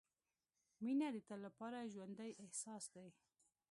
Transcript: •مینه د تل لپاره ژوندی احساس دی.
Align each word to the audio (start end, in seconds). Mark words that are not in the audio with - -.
•مینه 0.83 1.07
د 1.13 1.17
تل 1.27 1.39
لپاره 1.47 1.89
ژوندی 1.93 2.31
احساس 2.43 2.83
دی. 2.95 3.07